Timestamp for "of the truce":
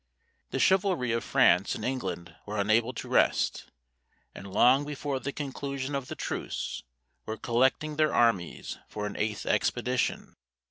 5.93-6.81